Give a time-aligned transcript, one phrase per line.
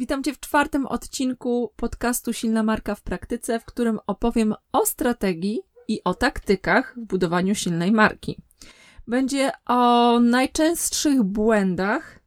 [0.00, 5.60] Witam Cię w czwartym odcinku podcastu Silna Marka w Praktyce, w którym opowiem o strategii
[5.88, 8.42] i o taktykach w budowaniu silnej marki.
[9.06, 12.20] Będzie o najczęstszych błędach,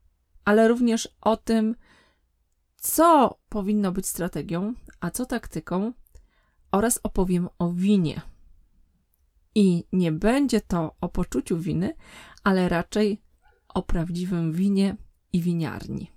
[0.46, 1.76] ale również o tym,
[2.76, 5.94] co powinno być strategią, a co taktyką,
[6.72, 8.22] oraz opowiem o winie.
[9.56, 11.94] I nie będzie to o poczuciu winy,
[12.44, 13.22] ale raczej
[13.68, 14.96] o prawdziwym winie
[15.34, 16.12] i winiarni.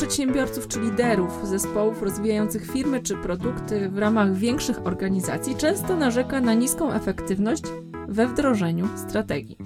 [0.00, 6.54] Przedsiębiorców czy liderów zespołów rozwijających firmy czy produkty w ramach większych organizacji często narzeka na
[6.54, 7.62] niską efektywność
[8.08, 9.56] we wdrożeniu strategii.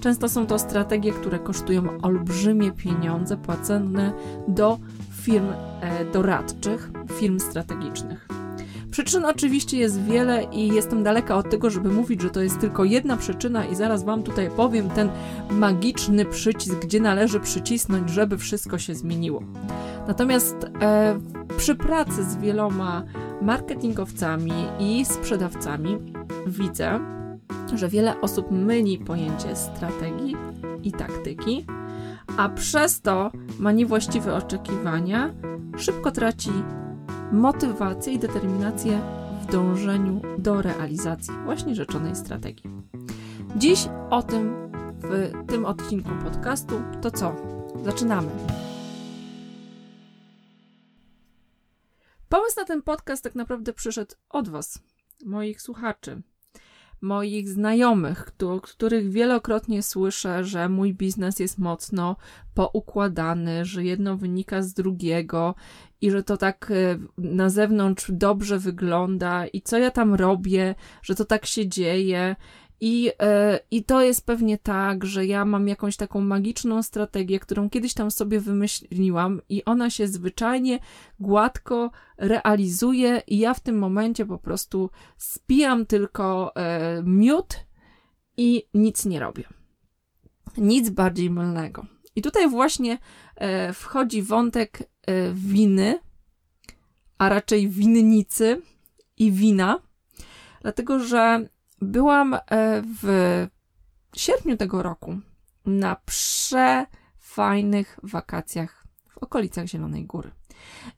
[0.00, 4.12] Często są to strategie, które kosztują olbrzymie pieniądze płacone
[4.48, 4.78] do
[5.22, 5.46] firm
[5.80, 8.25] e, doradczych, firm strategicznych.
[8.96, 12.84] Przyczyn oczywiście jest wiele i jestem daleka od tego, żeby mówić, że to jest tylko
[12.84, 15.10] jedna przyczyna i zaraz Wam tutaj powiem ten
[15.50, 19.42] magiczny przycisk, gdzie należy przycisnąć, żeby wszystko się zmieniło.
[20.08, 21.18] Natomiast e,
[21.56, 23.02] przy pracy z wieloma
[23.42, 25.98] marketingowcami i sprzedawcami
[26.46, 27.00] widzę,
[27.74, 30.36] że wiele osób myli pojęcie strategii
[30.82, 31.66] i taktyki,
[32.36, 35.34] a przez to ma niewłaściwe oczekiwania,
[35.78, 36.50] szybko traci
[37.32, 39.00] motywację i determinację
[39.42, 42.70] w dążeniu do realizacji właśnie rzeczonej strategii.
[43.56, 46.82] Dziś o tym w tym odcinku podcastu.
[47.02, 47.36] To co?
[47.84, 48.30] Zaczynamy.
[52.28, 54.78] Pomysł na ten podcast tak naprawdę przyszedł od Was,
[55.24, 56.22] moich słuchaczy
[57.00, 62.16] moich znajomych, których wielokrotnie słyszę, że mój biznes jest mocno
[62.54, 65.54] poukładany, że jedno wynika z drugiego
[66.00, 71.14] i że to tak e, na zewnątrz dobrze wygląda i co ja tam robię, że
[71.14, 72.36] to tak się dzieje
[72.80, 77.70] i, e, I to jest pewnie tak, że ja mam jakąś taką magiczną strategię, którą
[77.70, 80.78] kiedyś tam sobie wymyśliłam, i ona się zwyczajnie
[81.20, 87.56] gładko realizuje, i ja w tym momencie po prostu spijam tylko e, miód
[88.36, 89.44] i nic nie robię.
[90.56, 91.86] Nic bardziej mylnego.
[92.16, 92.98] I tutaj właśnie
[93.36, 95.98] e, wchodzi wątek e, winy,
[97.18, 98.62] a raczej winnicy
[99.16, 99.78] i wina,
[100.62, 101.48] dlatego że
[101.80, 102.40] byłam e,
[103.02, 103.46] w
[104.16, 105.18] sierpniu tego roku
[105.66, 110.30] na przefajnych wakacjach w okolicach Zielonej Góry.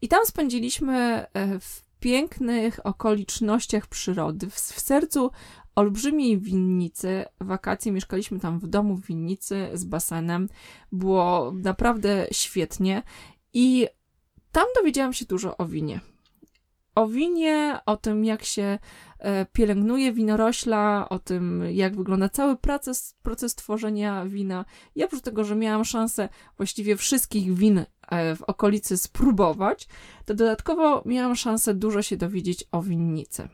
[0.02, 5.30] I tam spędziliśmy e, w pięknych okolicznościach przyrody, w, sercu
[5.74, 7.24] olbrzymiej winnicy.
[7.40, 10.48] Wakacje mieszkaliśmy tam w domu w winnicy z basenem.
[10.92, 13.02] Było naprawdę świetnie
[13.52, 13.88] i
[14.52, 16.00] tam dowiedziałam się dużo o winie.
[16.94, 18.78] O winie, o tym, jak się
[19.18, 24.64] E, pielęgnuje winorośla, o tym, jak wygląda cały proces, proces tworzenia wina.
[24.94, 29.88] I oprócz tego, że miałam szansę właściwie wszystkich win e, w okolicy spróbować,
[30.24, 33.48] to dodatkowo miałam szansę dużo się dowiedzieć o winnicy.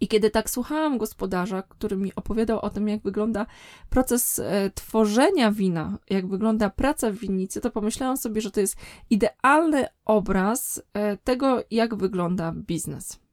[0.00, 3.46] I kiedy tak słuchałam gospodarza, który mi opowiadał o tym, jak wygląda
[3.90, 8.76] proces e, tworzenia wina, jak wygląda praca w winnicy, to pomyślałam sobie, że to jest
[9.10, 13.24] idealny obraz e, tego, jak wygląda biznes.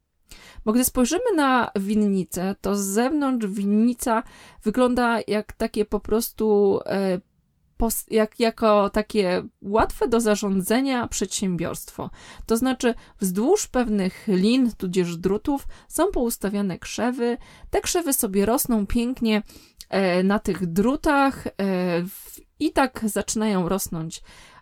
[0.66, 4.23] Bo gdy spojrzymy na winnicę, to z zewnątrz winnica
[4.63, 7.22] wygląda jak takie po prostu e,
[8.12, 12.09] jak, jako takie łatwe do zarządzania przedsiębiorstwo.
[12.46, 17.38] To znaczy, wzdłuż pewnych lin, tudzież drutów, są poustawiane krzewy.
[17.69, 19.44] Te krzewy sobie rosną pięknie
[19.90, 21.52] e, na tych drutach e,
[22.59, 24.22] i tak zaczynają rosnąć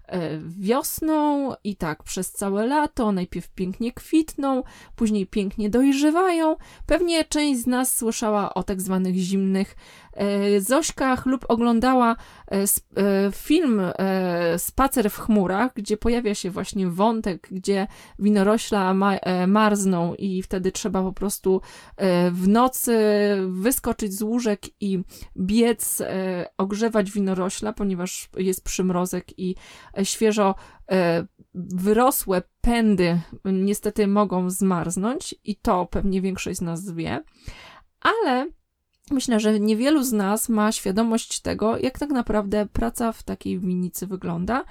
[0.09, 3.11] E, wiosną i tak przez całe lato.
[3.11, 4.63] Najpierw pięknie kwitną,
[4.95, 6.55] później pięknie dojrzewają.
[6.85, 9.75] Pewnie część z nas słyszała o tak zwanych zimnych
[10.19, 12.15] E, Zośkach lub oglądała
[12.51, 12.65] e, e,
[13.31, 13.81] film
[14.57, 17.87] Spacer w chmurach, gdzie pojawia się właśnie wątek, gdzie
[18.19, 18.93] winorośla
[19.47, 21.61] marzną i wtedy trzeba po prostu
[22.31, 22.97] w nocy
[23.47, 25.03] wyskoczyć z łóżek i
[25.37, 26.01] biec,
[26.57, 29.55] ogrzewać winorośla, ponieważ jest przymrozek i
[30.03, 30.55] świeżo
[31.53, 37.23] wyrosłe pędy niestety mogą zmarznąć i to pewnie większość z nas wie,
[38.01, 38.47] ale
[39.11, 44.07] Myślę, że niewielu z nas ma świadomość tego, jak tak naprawdę praca w takiej winnicy
[44.07, 44.63] wygląda.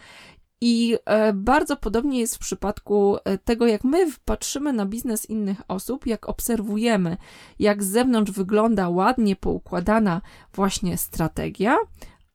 [0.61, 5.63] I e, bardzo podobnie jest w przypadku e, tego, jak my patrzymy na biznes innych
[5.69, 7.17] osób, jak obserwujemy,
[7.59, 10.21] jak z zewnątrz wygląda ładnie poukładana
[10.55, 11.77] właśnie strategia,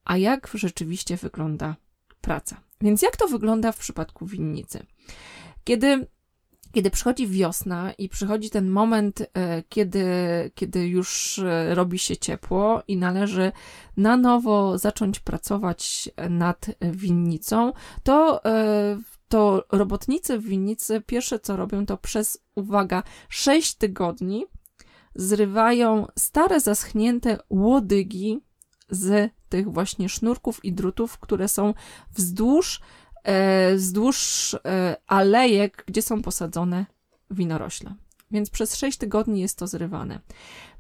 [0.06, 1.76] a jak rzeczywiście wygląda
[2.22, 2.62] praca.
[2.82, 4.86] Więc jak to wygląda w przypadku winnicy?
[5.64, 6.08] Kiedy
[6.74, 10.06] kiedy przychodzi wiosna i przychodzi ten moment, e, kiedy,
[10.56, 13.52] kiedy już e, robi się ciepło i należy
[13.98, 17.74] na nowo zacząć pracować nad winnicą,
[18.04, 18.98] to, e,
[19.28, 24.46] to robotnicy w winnicy pierwsze co robią, to przez, uwaga, 6 tygodni
[25.16, 28.40] zrywają stare, zaschnięte łodygi
[28.90, 31.74] z tych właśnie sznurków i drutów, które są
[32.16, 32.82] wzdłuż
[33.76, 36.86] wzdłuż e, alejek, gdzie są posadzone
[37.32, 37.96] winorośle.
[38.32, 40.20] Więc przez 6 tygodni jest to zrywane.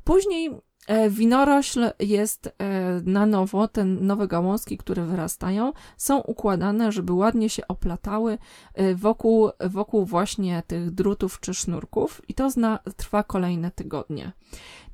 [0.03, 0.72] Później E,
[1.09, 2.51] winorośl jest e,
[3.05, 8.37] na nowo, te nowe gałązki, które wyrastają, są układane, żeby ładnie się oplatały
[8.73, 14.31] e, wokół, wokół właśnie tych drutów czy sznurków i to zna, trwa kolejne tygodnie.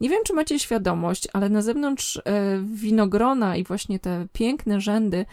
[0.01, 2.21] Nie wiem, czy macie świadomość, ale na zewnątrz
[2.63, 5.25] winogrona i właśnie te piękne rzędy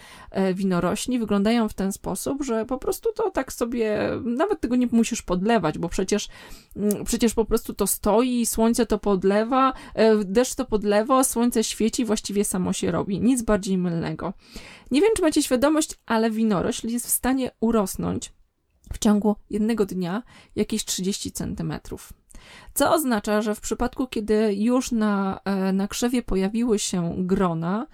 [0.54, 5.22] winorośli wyglądają w ten sposób, że po prostu to tak sobie, nawet tego nie musisz
[5.22, 6.28] podlewać, bo przecież,
[6.76, 9.72] mm, przecież po prostu to stoi, słońce to podlewa,
[10.24, 13.20] deszcz deszcz to podlewo, słońce świeci, właściwie samo się robi.
[13.20, 14.32] Nic bardziej mylnego.
[14.90, 18.32] Nie wiem, czy macie świadomość, ale winorośl jest w stanie urosnąć
[18.92, 20.22] w ciągu jednego dnia
[20.56, 22.12] jakieś 30 centymetrów.
[22.74, 27.86] Co oznacza, że w przypadku, kiedy już na, e, na krzewie pojawiły się grona,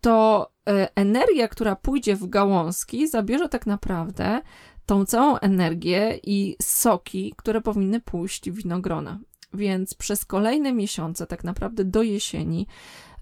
[0.00, 4.40] to e, energia, która pójdzie w gałązki, zabierze tak naprawdę
[4.86, 9.18] tą całą energię i soki, które powinny pójść w winogrona.
[9.52, 12.66] Więc przez kolejne miesiące, tak naprawdę do jesieni,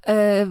[0.06, 0.46] e,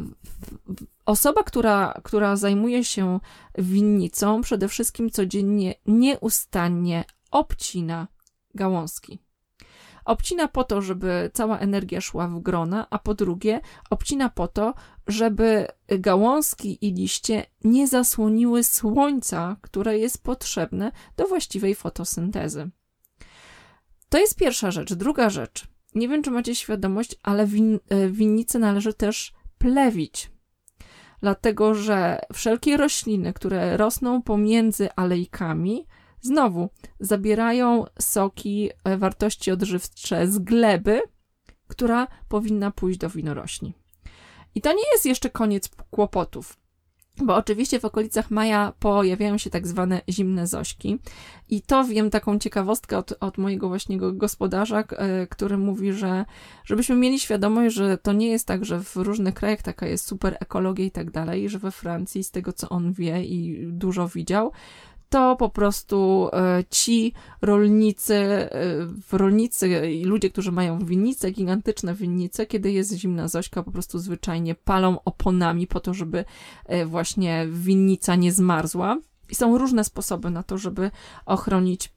[1.06, 3.20] osoba, która, która zajmuje się
[3.58, 8.08] winnicą, przede wszystkim codziennie nieustannie obcina
[8.56, 9.20] gałązki.
[10.06, 13.60] Obcina po to, żeby cała energia szła w grona, a po drugie,
[13.90, 14.74] obcina po to,
[15.08, 22.70] żeby gałązki i liście nie zasłoniły słońca, które jest potrzebne do właściwej fotosyntezy.
[24.14, 24.94] To jest pierwsza rzecz.
[24.94, 25.68] Druga rzecz.
[25.96, 30.32] Nie wiem, czy macie świadomość, ale win, e, winnice należy też plewić.
[31.22, 35.88] Dlatego, że wszelkie rośliny, które rosną pomiędzy alejkami,
[36.22, 36.70] znowu
[37.00, 41.02] zabierają soki, e, wartości odżywcze z gleby,
[41.68, 43.74] która powinna pójść do winorośli.
[44.56, 46.63] I to nie jest jeszcze koniec kłopotów.
[47.18, 51.00] Bo oczywiście w okolicach maja pojawiają się tak zwane zimne zośki.
[51.50, 56.26] I to wiem taką ciekawostkę od, od mojego właśnie gospodarza, e, który mówi, że
[56.66, 60.38] żebyśmy mieli świadomość, że to nie jest tak, że w różnych krajach taka jest super
[60.40, 64.52] ekologia i tak dalej, że we Francji, z tego co on wie i dużo widział,
[65.14, 68.50] to po prostu e, ci rolnicy, e,
[69.12, 74.56] rolnicy i ludzie, którzy mają winnice, gigantyczne winnice, kiedy jest zimna zośka, po prostu zwyczajnie
[74.56, 76.26] palą oponami po to, żeby
[76.66, 78.98] e, właśnie winnica nie zmarzła.
[79.30, 80.92] I są różne sposoby na to, żeby
[81.26, 81.90] ochronić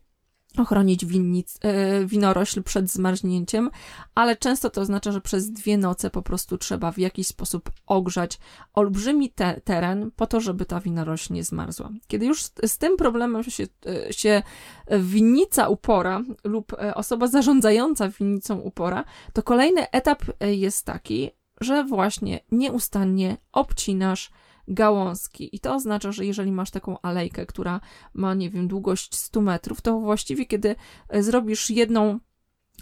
[0.61, 3.70] ochronić winnic, e, winorośl przed zmarznięciem,
[4.14, 8.38] ale często to oznacza, że przez dwie noce po prostu trzeba w jakiś sposób ogrzać
[8.75, 11.91] olbrzymi te teren po to, żeby ta winorośl nie zmarzła.
[12.06, 14.43] Kiedy już z, tym problemem się, e, się
[14.91, 21.31] winnica upora lub e, osoba zarządzająca winnicą upora, to kolejny etap jest taki,
[21.61, 24.31] że właśnie nieustannie obcinasz
[24.68, 25.56] gałązki.
[25.56, 27.80] I to oznacza, że jeżeli masz taką alejkę, która
[28.14, 30.76] ma, nie wiem, długość 100 metrów, to właściwie kiedy
[31.08, 32.18] e, zrobisz jedną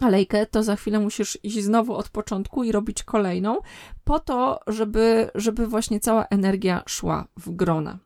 [0.00, 3.58] alejkę, to za chwilę musisz iść znowu od początku i robić kolejną,
[4.04, 7.98] po to, żeby, żeby właśnie cała energia szła w grona.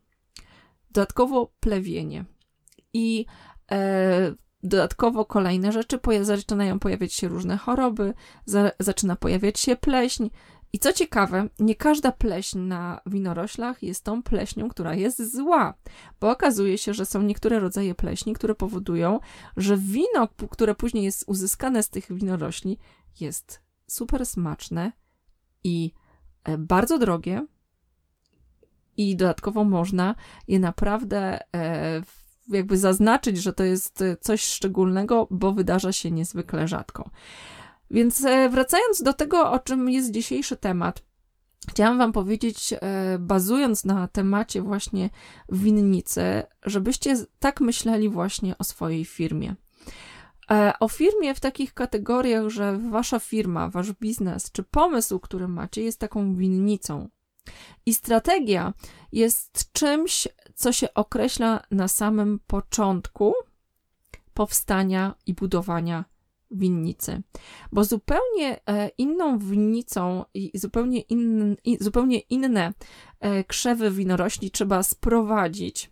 [0.90, 2.24] Dodatkowo plewienie.
[2.92, 3.26] I
[3.70, 8.14] e, dodatkowo kolejne rzeczy, zaczynają pojawiać się różne choroby,
[8.44, 10.28] za, zaczyna pojawiać się pleśń,
[10.72, 15.74] i co ciekawe, nie każda pleśń na winoroślach jest tą pleśnią, która jest zła,
[16.20, 19.20] bo okazuje się, że są niektóre rodzaje pleśni, które powodują,
[19.56, 22.78] że wino, które później jest uzyskane z tych winorośli,
[23.20, 24.92] jest super smaczne
[25.64, 25.92] i
[26.44, 27.46] e, bardzo drogie.
[28.96, 30.14] I dodatkowo można
[30.48, 32.02] je naprawdę e,
[32.48, 37.10] jakby zaznaczyć, że to jest coś szczególnego, bo wydarza się niezwykle rzadko.
[37.90, 41.02] Więc e, wracając do tego, o czym jest dzisiejszy temat,
[41.68, 45.10] chciałam Wam powiedzieć, e, bazując na temacie właśnie
[45.48, 49.54] winnicy, żebyście tak myśleli właśnie o swojej firmie.
[50.50, 55.82] E, o firmie w takich kategoriach, że Wasza firma, Wasz biznes czy pomysł, który macie,
[55.82, 57.08] jest taką winnicą.
[57.86, 58.72] I strategia
[59.12, 63.34] jest czymś, co się określa na samym początku
[64.34, 66.04] powstania i budowania
[66.50, 67.22] winnicy.
[67.72, 72.74] Bo zupełnie e, inną winnicą i zupełnie, in, zupełnie inne
[73.20, 75.90] e, krzewy winorośli trzeba sprowadzić,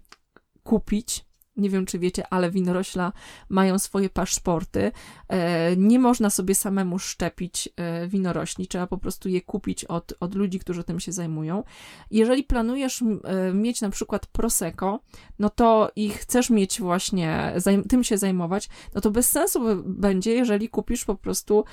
[0.62, 1.25] kupić,
[1.56, 3.12] nie wiem czy wiecie, ale winorośla
[3.48, 4.92] mają swoje paszporty.
[5.28, 10.34] E, nie można sobie samemu szczepić e, winorośli, trzeba po prostu je kupić od, od
[10.34, 11.62] ludzi, którzy tym się zajmują.
[12.10, 15.00] Jeżeli planujesz e, mieć na przykład Prosecco,
[15.38, 17.54] no to i chcesz mieć właśnie,
[17.88, 21.64] tym się zajmować, no to bez sensu będzie, jeżeli kupisz po prostu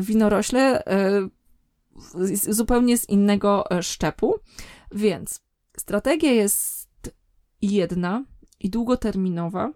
[0.00, 0.82] winorośle
[2.48, 4.34] zupełnie z innego szczepu.
[4.92, 5.40] Więc
[5.76, 6.88] strategia jest
[7.62, 8.24] jedna,
[8.66, 9.72] i długoterminowa.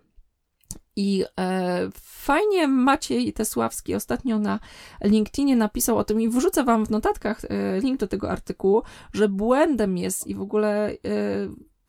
[0.97, 4.61] I e, fajnie Maciej Tesławski ostatnio na
[5.05, 8.83] LinkedInie napisał o tym i wrzucę wam w notatkach e, link do tego artykułu,
[9.13, 10.97] że błędem jest i w ogóle e,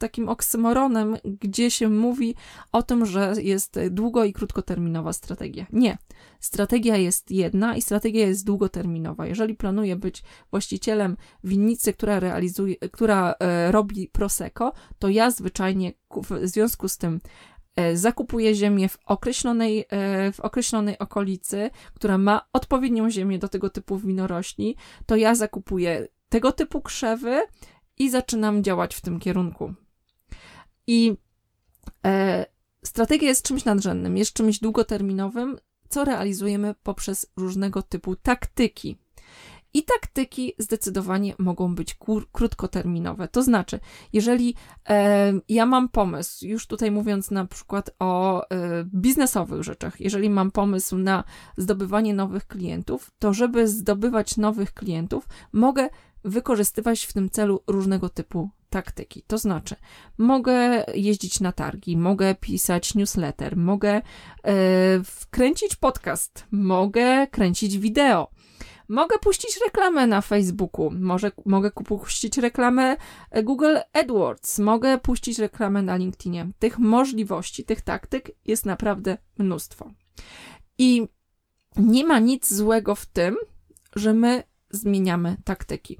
[0.01, 2.35] takim oksymoronem, gdzie się mówi
[2.71, 5.65] o tym, że jest długo i krótkoterminowa strategia.
[5.73, 5.97] Nie.
[6.39, 9.27] Strategia jest jedna i strategia jest długoterminowa.
[9.27, 15.93] Jeżeli planuję być właścicielem winnicy, która realizuje, która e, robi Prosecco, to ja zwyczajnie
[16.29, 17.21] w związku z tym
[17.75, 23.69] e, zakupuję ziemię w określonej, e, w określonej okolicy, która ma odpowiednią ziemię do tego
[23.69, 27.41] typu winorośli, to ja zakupuję tego typu krzewy
[27.97, 29.73] i zaczynam działać w tym kierunku.
[30.91, 31.17] I
[32.05, 32.45] e,
[32.85, 35.57] strategia jest czymś nadrzędnym, jest czymś długoterminowym,
[35.89, 38.97] co realizujemy poprzez różnego typu taktyki.
[39.73, 41.97] I taktyki zdecydowanie mogą być
[42.31, 43.27] krótkoterminowe.
[43.27, 43.79] To znaczy,
[44.13, 44.55] jeżeli
[44.89, 50.51] e, ja mam pomysł, już tutaj mówiąc na przykład o e, biznesowych rzeczach, jeżeli mam
[50.51, 51.23] pomysł na
[51.57, 55.89] zdobywanie nowych klientów, to żeby zdobywać nowych klientów, mogę
[56.23, 59.23] wykorzystywać w tym celu różnego typu taktyki.
[59.27, 59.75] To znaczy,
[60.17, 64.01] mogę jeździć na targi, mogę pisać newsletter, mogę e,
[65.03, 68.27] wkręcić podcast, mogę kręcić wideo.
[68.87, 72.97] Mogę puścić reklamę na Facebooku, może, mogę puścić reklamę
[73.31, 76.51] e, Google AdWords, mogę puścić reklamę na LinkedInie.
[76.59, 79.91] Tych możliwości, tych taktyk jest naprawdę mnóstwo.
[80.77, 81.07] I
[81.77, 83.37] nie ma nic złego w tym,
[83.95, 85.99] że my zmieniamy taktyki.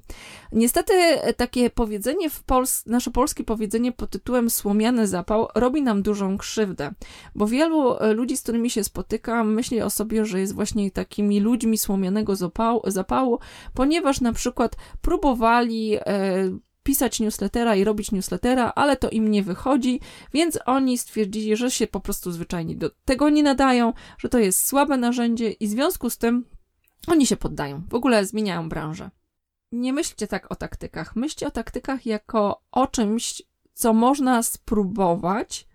[0.51, 0.93] Niestety
[1.37, 6.93] takie powiedzenie w Pols nasze polskie powiedzenie pod tytułem słomiany zapał robi nam dużą krzywdę,
[7.35, 11.39] bo wielu e, ludzi, z którymi się spotykam, myśli o sobie, że jest właśnie takimi
[11.39, 13.39] ludźmi słomianego zapału, zapału
[13.73, 16.01] ponieważ na przykład próbowali e,
[16.83, 19.99] pisać newslettera i robić newslettera, ale to im nie wychodzi,
[20.33, 24.67] więc oni stwierdzili, że się po prostu zwyczajnie do tego nie nadają, że to jest
[24.67, 26.45] słabe narzędzie i w związku z tym
[27.07, 29.09] oni się poddają, w ogóle zmieniają branżę.
[29.71, 31.15] Nie myślcie tak o taktykach.
[31.15, 33.41] Myślcie o taktykach jako o czymś,
[33.73, 35.67] co można spróbować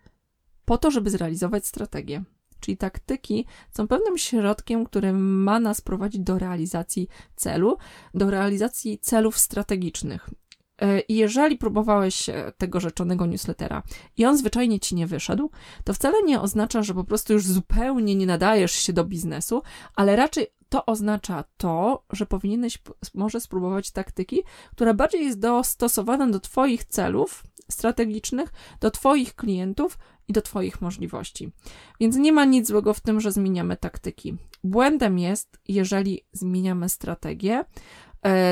[0.65, 2.25] po to, żeby zrealizować strategię.
[2.61, 7.77] Czyli taktyki są pewnym środkiem, który ma nas prowadzić do realizacji celu,
[8.15, 10.31] do realizacji celów strategicznych.
[10.79, 13.83] E, I jeżeli próbowałeś tego rzeczonego newslettera
[14.17, 15.51] i on zwyczajnie ci nie wyszedł,
[15.85, 19.63] to wcale nie oznacza, że po prostu już zupełnie nie nadajesz się do biznesu,
[19.95, 22.79] ale raczej to oznacza to, że powinieneś
[23.15, 30.33] może spróbować taktyki, która bardziej jest dostosowana do Twoich celów strategicznych, do Twoich klientów i
[30.33, 31.53] do Twoich możliwości.
[32.01, 34.37] Więc nie ma nic złego w tym, że zmieniamy taktyki.
[34.65, 37.65] Błędem jest, jeżeli zmieniamy strategię,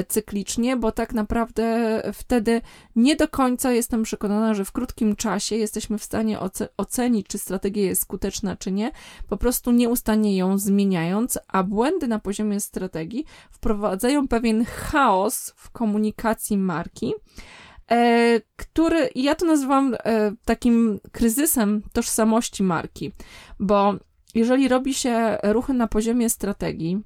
[0.09, 2.61] cyklicznie, bo tak naprawdę wtedy
[2.97, 6.39] nie do końca jestem przekonana, że w krótkim czasie jesteśmy w stanie
[6.77, 8.91] ocenić, czy strategia jest skuteczna, czy nie,
[9.29, 16.59] po prostu nieustannie ją zmieniając, a błędy na poziomie strategii wprowadzają pewien chaos w komunikacji
[16.59, 17.15] marki.
[17.91, 23.13] E, który ja to nazywam e, takim kryzysem tożsamości marki,
[23.61, 23.95] bo
[24.35, 27.03] jeżeli robi się ruchy na poziomie strategii,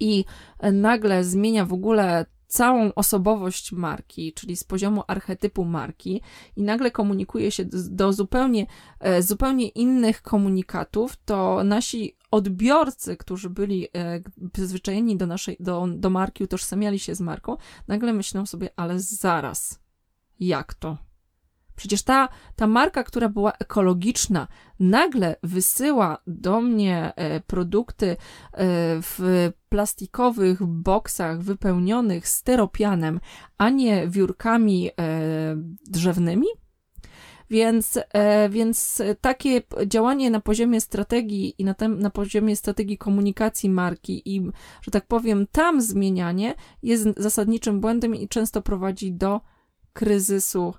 [0.00, 0.24] i
[0.72, 6.22] nagle zmienia w ogóle całą osobowość marki, czyli z poziomu archetypu marki,
[6.56, 8.66] i nagle komunikuje się do zupełnie,
[9.00, 14.22] e, zupełnie innych komunikatów, to nasi odbiorcy, którzy byli e,
[14.52, 17.56] przyzwyczajeni do naszej, do, do marki, utożsamiali się z marką,
[17.88, 19.80] nagle myślą sobie, ale zaraz,
[20.40, 21.09] jak to?
[21.80, 24.48] Przecież ta, ta marka, która była ekologiczna,
[24.80, 28.16] nagle wysyła do mnie e, produkty e,
[29.02, 33.20] w plastikowych boksach wypełnionych styropianem,
[33.58, 34.92] a nie wiórkami e,
[35.86, 36.46] drzewnymi.
[37.50, 37.98] Więc,
[38.50, 44.42] więc takie działanie na poziomie strategii i na, tem, na poziomie strategii komunikacji marki i,
[44.82, 49.40] że tak powiem, tam zmienianie jest zasadniczym błędem i często prowadzi do
[49.92, 50.74] kryzysu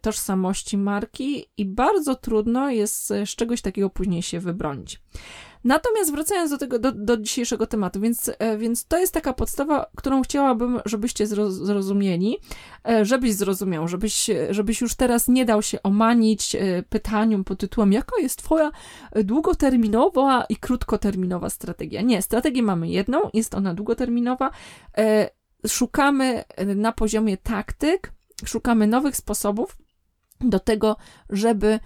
[0.00, 5.00] tożsamości marki i bardzo trudno jest z czegoś takiego później się wybronić.
[5.64, 9.86] Natomiast wracając do tego, do, do dzisiejszego tematu, więc, e, więc to jest taka podstawa,
[9.96, 12.36] którą chciałabym, żebyście zrozumieli,
[12.88, 17.92] e, żebyś zrozumiał, żebyś, żebyś już teraz nie dał się omanić e, pytaniom pod tytułem,
[17.92, 18.70] jaka jest twoja
[19.24, 22.02] długoterminowa i krótkoterminowa strategia.
[22.02, 24.50] Nie, strategię mamy jedną, jest ona długoterminowa,
[25.66, 26.44] szukamy
[26.76, 28.12] na poziomie taktyk,
[28.44, 29.76] szukamy nowych sposobów
[30.40, 30.96] do tego,
[31.30, 31.80] żeby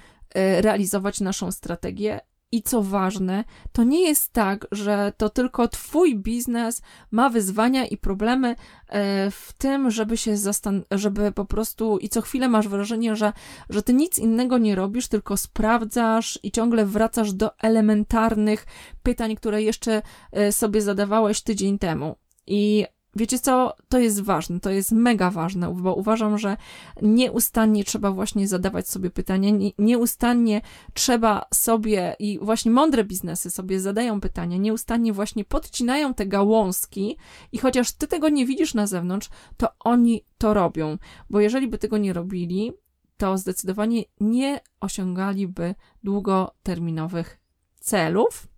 [0.60, 2.20] realizować naszą strategię
[2.52, 7.96] i co ważne, to nie jest tak, że to tylko Twój biznes ma wyzwania i
[7.96, 8.48] problemy
[8.88, 13.32] e, w tym, żeby się zastan- żeby po prostu i co chwilę masz wrażenie, że,
[13.70, 18.66] że Ty nic innego nie robisz, tylko sprawdzasz i ciągle wracasz do elementarnych
[19.02, 22.16] pytań, które jeszcze e, sobie zadawałeś tydzień temu.
[22.46, 22.86] I
[23.16, 26.56] Wiecie co, to jest ważne, to jest mega ważne, bo uważam, że
[27.02, 30.60] nieustannie trzeba właśnie zadawać sobie pytania, nieustannie
[30.94, 37.16] trzeba sobie i właśnie mądre biznesy sobie zadają pytania, nieustannie właśnie podcinają te gałązki
[37.52, 40.98] i chociaż ty tego nie widzisz na zewnątrz, to oni to robią,
[41.30, 42.72] bo jeżeli by tego nie robili,
[43.16, 47.38] to zdecydowanie nie osiągaliby długoterminowych
[47.80, 48.48] celów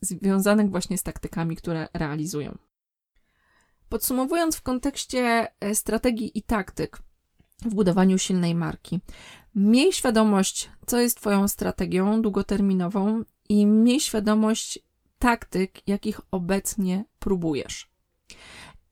[0.00, 2.58] związanych właśnie z taktykami, które realizują.
[3.94, 6.98] Podsumowując w kontekście e, strategii i taktyk
[7.62, 9.00] w budowaniu silnej marki,
[9.54, 14.78] miej świadomość, co jest Twoją strategią długoterminową i miej świadomość
[15.18, 17.90] taktyk, jakich obecnie próbujesz.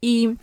[0.03, 0.35] I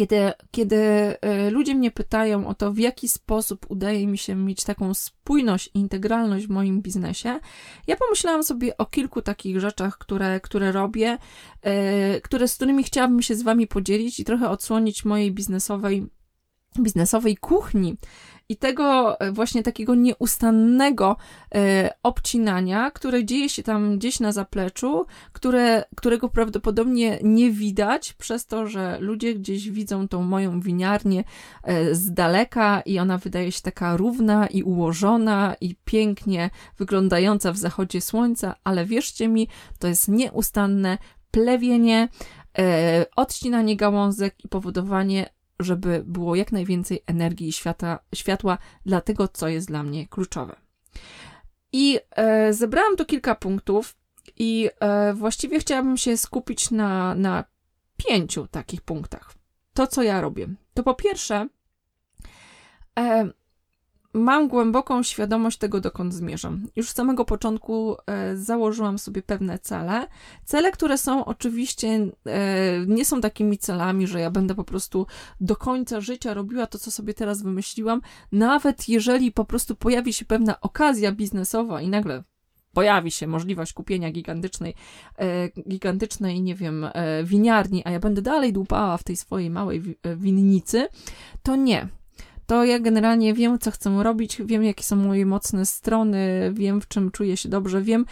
[0.00, 4.64] kiedy, kiedy e, ludzie mnie pytają o to, w jaki sposób udaje mi się mieć
[4.64, 7.40] taką spójność i integralność w moim biznesie,
[7.86, 11.18] ja pomyślałam sobie o kilku takich rzeczach, które, które robię,
[11.62, 16.06] e, które, z którymi chciałabym się z Wami podzielić i trochę odsłonić mojej biznesowej
[16.78, 17.96] biznesowej kuchni
[18.50, 21.16] i tego e, właśnie takiego nieustannego
[21.54, 28.46] e, obcinania, które dzieje się tam gdzieś na zapleczu, które, którego prawdopodobnie nie widać przez
[28.46, 31.24] to, że ludzie gdzieś widzą tą moją winiarnię
[31.62, 37.56] e, z daleka i ona wydaje się taka równa i ułożona i pięknie wyglądająca w
[37.56, 40.98] zachodzie słońca, ale wierzcie mi, to jest nieustanne
[41.30, 42.08] plewienie,
[43.16, 45.30] odcinanie gałązek i powodowanie
[45.62, 50.56] żeby było jak najwięcej energii i świata, światła dla tego, co jest dla mnie kluczowe.
[51.72, 53.96] I e, zebrałam tu kilka punktów,
[54.36, 57.44] i e, właściwie chciałabym się skupić na, na
[57.96, 59.34] pięciu takich punktach.
[59.74, 60.48] To, co ja robię.
[60.74, 61.48] To po pierwsze,
[62.98, 63.30] e,
[64.12, 66.66] mam głęboką świadomość tego, dokąd zmierzam.
[66.76, 70.06] Już z samego początku e, założyłam sobie pewne cele.
[70.44, 75.06] Cele, które są oczywiście, e, nie są takimi celami, że ja będę po prostu
[75.40, 78.00] do końca życia robiła to, co sobie teraz wymyśliłam.
[78.32, 82.22] Nawet jeżeli po prostu pojawi się pewna okazja biznesowa i nagle
[82.72, 84.74] pojawi się możliwość kupienia gigantycznej,
[85.18, 86.86] e, gigantycznej, nie wiem,
[87.24, 90.88] winiarni, a ja będę dalej dłupała w tej swojej małej wi winnicy,
[91.42, 91.99] to nie
[92.50, 96.88] to ja generalnie wiem, co chcę robić, wiem, jakie są moje mocne strony, wiem, w
[96.88, 98.06] czym czuję się dobrze, wiem,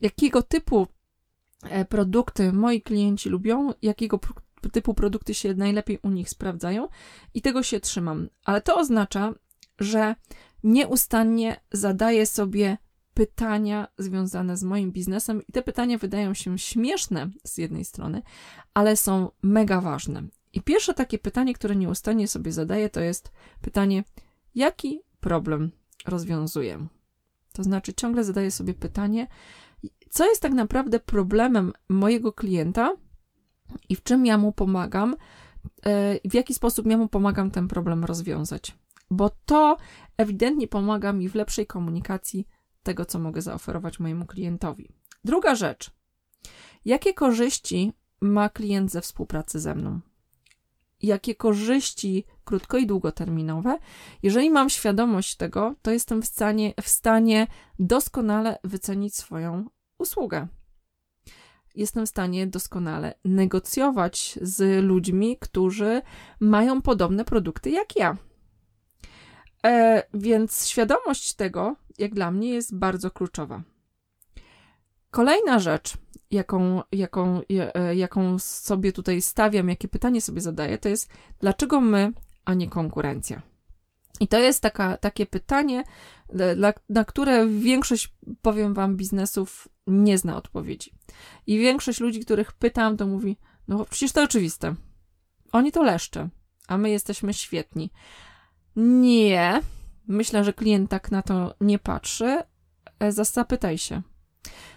[0.00, 0.86] jakiego typu
[1.62, 4.20] e, produkty moi klienci lubią, jakiego
[4.72, 6.88] typu produkty się najlepiej u nich sprawdzają
[7.34, 8.28] i tego się trzymam.
[8.44, 9.34] Ale to oznacza,
[9.78, 10.14] że
[10.64, 12.78] nieustannie zadaję sobie
[13.14, 18.22] pytania związane z moim biznesem i te pytania wydają się śmieszne z jednej strony,
[18.74, 20.22] ale są mega ważne.
[20.52, 24.04] I pierwsze takie pytanie, które nieustannie sobie zadaję, to jest pytanie,
[24.54, 25.70] jaki problem
[26.06, 26.86] rozwiązuję?
[27.52, 29.26] To znaczy, ciągle zadaję sobie pytanie,
[30.10, 32.96] co jest tak naprawdę problemem mojego klienta
[33.88, 35.16] i w czym ja mu pomagam,
[35.86, 38.78] e, w jaki sposób ja mu pomagam ten problem rozwiązać.
[39.10, 39.76] Bo to
[40.16, 42.46] ewidentnie pomaga mi w lepszej komunikacji
[42.82, 44.88] tego, co mogę zaoferować mojemu klientowi.
[45.24, 45.90] Druga rzecz.
[46.84, 50.00] Jakie korzyści ma klient ze współpracy ze mną?
[51.02, 53.78] Jakie korzyści krótko i długoterminowe.
[54.22, 57.46] Jeżeli mam świadomość tego, to jestem w stanie, w stanie
[57.78, 59.64] doskonale wycenić swoją
[59.98, 60.48] usługę.
[61.74, 66.02] Jestem w stanie doskonale negocjować z ludźmi, którzy
[66.40, 68.16] mają podobne produkty jak ja.
[69.66, 73.62] E, więc świadomość tego, jak dla mnie, jest bardzo kluczowa.
[75.10, 75.94] Kolejna rzecz,
[76.30, 77.40] jaką, jaką,
[77.74, 82.12] e, jaką sobie tutaj stawiam, jakie pytanie sobie zadaję, to jest dlaczego my,
[82.44, 83.42] a nie konkurencja?
[84.20, 85.84] I to jest taka, takie pytanie,
[86.56, 90.92] dla, na które większość, powiem Wam, biznesów nie zna odpowiedzi.
[91.46, 93.36] I większość ludzi, których pytam, to mówi:
[93.68, 94.74] No przecież to oczywiste.
[95.52, 96.28] Oni to leszcze,
[96.68, 97.90] a my jesteśmy świetni.
[98.76, 99.62] Nie,
[100.08, 102.38] myślę, że klient tak na to nie patrzy.
[102.98, 104.02] E, zapytaj się.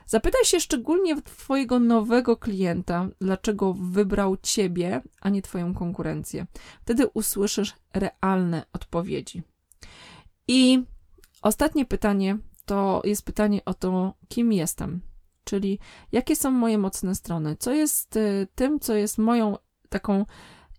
[0.06, 6.46] Zapytaj się szczególnie Twojego nowego klienta, dlaczego wybrał Ciebie, a nie Twoją konkurencję.
[6.82, 9.44] Wtedy usłyszysz realne odpowiedzi.
[10.48, 10.84] I
[11.42, 15.02] ostatnie pytanie to jest pytanie o to, kim jestem.
[15.44, 15.80] Czyli
[16.12, 19.58] jakie są moje mocne strony, co jest y, tym, co jest moją
[19.90, 20.26] taką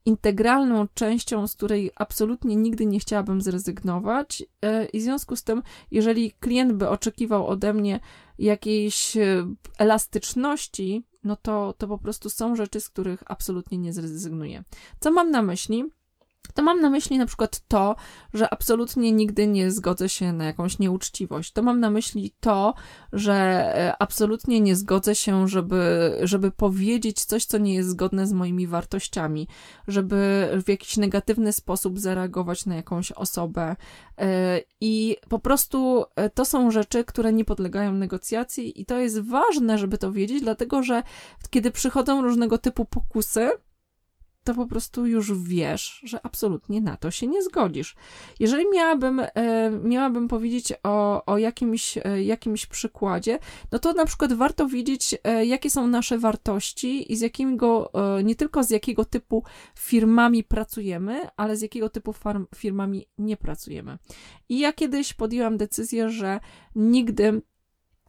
[0.06, 4.42] integralną częścią, z której absolutnie nigdy nie chciałabym zrezygnować.
[4.42, 8.00] Y, I w związku z tym, jeżeli klient by oczekiwał ode mnie
[8.38, 9.46] jakiejś y,
[9.78, 14.64] elastyczności, no to, to po prostu są rzeczy, z których absolutnie nie zrezygnuję.
[15.00, 15.84] Co mam na myśli?
[16.54, 17.96] To mam na myśli na przykład to,
[18.34, 21.52] że absolutnie nigdy nie zgodzę się na jakąś nieuczciwość.
[21.52, 22.74] To mam na myśli to,
[23.12, 28.32] że e, absolutnie nie zgodzę się, żeby, żeby powiedzieć coś, co nie jest zgodne z
[28.32, 29.48] moimi wartościami,
[29.88, 33.76] żeby w jakiś negatywny sposób zareagować na jakąś osobę.
[34.18, 39.20] E, I po prostu e, to są rzeczy, które nie podlegają negocjacji, i to jest
[39.20, 41.02] ważne, żeby to wiedzieć, dlatego że
[41.50, 43.50] kiedy przychodzą różnego typu pokusy,
[44.44, 47.96] to po prostu już wiesz, że absolutnie na to się nie zgodzisz.
[48.40, 53.38] Jeżeli miałabym, e, miałabym powiedzieć o, o jakimś, e, jakimś przykładzie,
[53.72, 57.90] no to na przykład warto wiedzieć, e, jakie są nasze wartości i z jakiego,
[58.24, 59.44] nie tylko z jakiego typu
[59.78, 62.14] firmami pracujemy, ale z jakiego typu
[62.54, 63.98] firmami nie pracujemy.
[64.48, 66.40] I ja kiedyś podjęłam decyzję, że
[66.74, 67.42] nigdy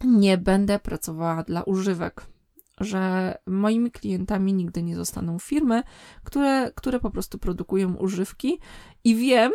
[0.03, 2.34] nie będę pracowała dla używek
[2.79, 5.83] że moimi klientami nigdy nie zostaną firmy,
[6.23, 8.59] które, które po prostu produkują używki
[9.03, 9.51] i wiem,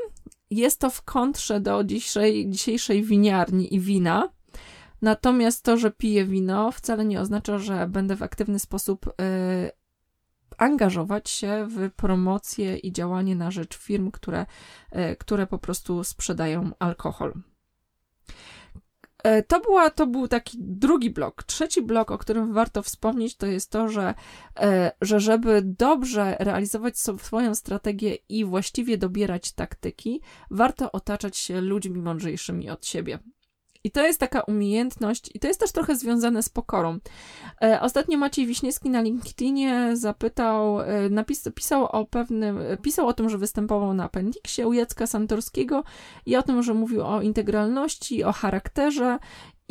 [0.51, 4.29] jest to w kontrze do dzisiejszej, dzisiejszej winiarni i wina.
[5.03, 9.11] Natomiast to, że piję wino, wcale nie oznacza, że będę w aktywny sposób y,
[10.59, 14.47] angażować się w promocję i działanie na rzecz firm, które,
[14.93, 17.35] y, które po prostu sprzedają alkohol.
[19.23, 21.43] E, to, była, to był taki drugi blok.
[21.43, 24.15] Trzeci blok, o którym warto wspomnieć, to jest to, że,
[24.61, 32.03] e, że żeby dobrze realizować swoją strategię i właściwie dobierać taktyki, warto otaczać się ludźmi
[32.03, 33.19] mądrzejszymi od siebie.
[33.85, 36.99] I to jest taka umiejętność, i to jest też trochę związane z pokorą.
[37.63, 43.31] E, ostatnio Maciej Wiśniewski na LinkedInie zapytał, e, napis, pisał o pewnym, pisał o tym,
[43.31, 45.85] że występował na Appendixie u Jacka Santorskiego
[46.27, 49.19] i o tym, że mówił o integralności, o charakterze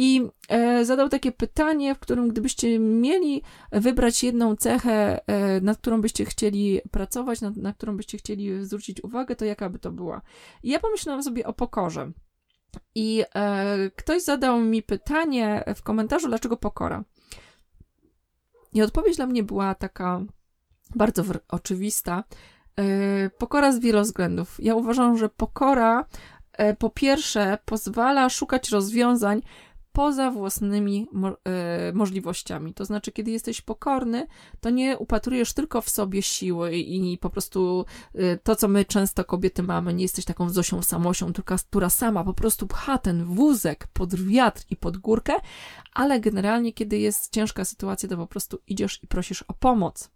[0.01, 3.41] i e, zadał takie pytanie, w którym gdybyście mieli
[3.71, 9.35] wybrać jedną cechę, e, nad którą byście chcieli pracować, na którą byście chcieli zwrócić uwagę,
[9.35, 10.21] to jaka by to była?
[10.63, 12.11] I ja pomyślałam sobie o pokorze.
[12.95, 17.03] I e, ktoś zadał mi pytanie w komentarzu, dlaczego pokora.
[18.73, 20.21] I odpowiedź dla mnie była taka
[20.95, 22.23] bardzo oczywista.
[22.75, 24.57] E, pokora z wielu względów.
[24.59, 26.05] Ja uważam, że pokora
[26.53, 29.41] e, po pierwsze pozwala szukać rozwiązań
[29.91, 32.73] poza własnymi mo e, możliwościami.
[32.73, 34.27] To znaczy, kiedy jesteś pokorny,
[34.59, 39.25] to nie upatrujesz tylko w sobie siły i po prostu e, to, co my często
[39.25, 43.87] kobiety mamy, nie jesteś taką Zosią Samosią, tylko, która sama po prostu pcha ten wózek
[43.87, 45.33] pod wiatr i pod górkę,
[45.93, 50.11] ale generalnie, kiedy jest ciężka sytuacja, to po prostu idziesz i prosisz o pomoc.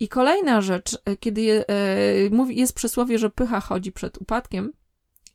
[0.00, 1.64] I kolejna rzecz, e, kiedy
[2.30, 4.72] mówi, jest przysłowie, że pycha chodzi przed upadkiem,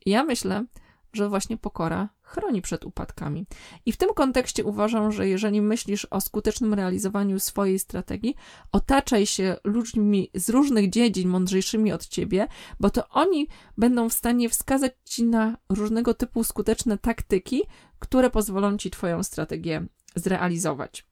[0.06, 0.64] ja myślę,
[1.12, 3.46] że właśnie pokora chroni przed upadkami.
[3.86, 8.34] I w tym kontekście uważam, że jeżeli myślisz o skutecznym realizowaniu swojej strategii,
[8.72, 12.46] otaczaj się ludźmi z różnych dziedzin mądrzejszymi od ciebie,
[12.80, 17.62] bo to oni będą w stanie wskazać ci na różnego typu skuteczne taktyki,
[17.98, 21.08] które pozwolą ci twoją strategię zrealizować.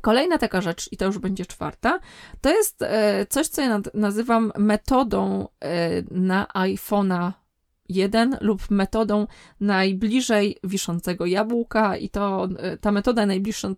[0.00, 2.00] Kolejna taka rzecz, i to już będzie czwarta,
[2.40, 7.32] to jest e, coś, co ja nazywam metodą e, na iPhone'a
[7.90, 9.26] 1 lub metodą
[9.60, 13.26] najbliżej wiszącego jabłka i to e, ta metoda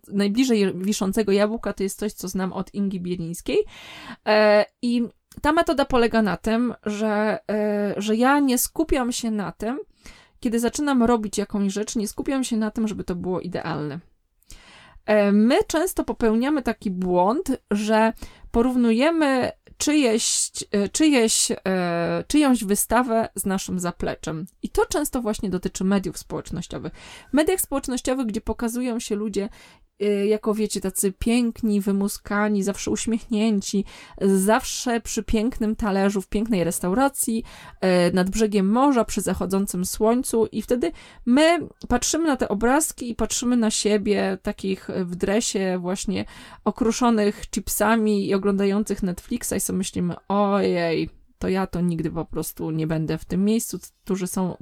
[0.07, 3.57] najbliżej wiszącego jabłka to jest coś, co znam od Ingi Bielińskiej
[4.27, 5.03] e, i
[5.41, 9.79] ta metoda polega na tym, że, e, że ja nie skupiam się na tym,
[10.39, 13.99] kiedy zaczynam robić jakąś rzecz, nie skupiam się na tym, żeby to było idealne.
[15.33, 18.13] My często popełniamy taki błąd, że
[18.51, 24.45] porównujemy czyjeś, e, czyjeś, e, czyjąś wystawę z naszym zapleczem.
[24.63, 26.93] I to często właśnie dotyczy mediów społecznościowych.
[27.29, 29.49] W mediach społecznościowych, gdzie pokazują się ludzie
[30.25, 33.85] jako wiecie, tacy piękni, wymuskani, zawsze uśmiechnięci,
[34.21, 37.43] zawsze przy pięknym talerzu, w pięknej restauracji,
[38.09, 40.91] y, nad brzegiem morza, przy zachodzącym słońcu i wtedy
[41.25, 46.25] my patrzymy na te obrazki i patrzymy na siebie, takich w dresie właśnie
[46.63, 52.71] okruszonych chipsami i oglądających Netflixa i sobie myślimy, ojej, to ja to nigdy po prostu
[52.71, 54.57] nie będę w tym miejscu, którzy są,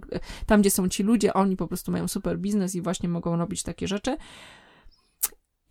[0.46, 3.64] tam gdzie są ci ludzie, oni po prostu mają super biznes i właśnie mogą robić
[3.64, 4.18] takie rzeczy.